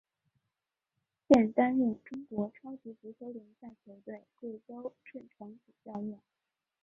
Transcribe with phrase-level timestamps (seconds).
[1.27, 6.19] 现担任中国超级足球联赛球队贵州智诚主教练。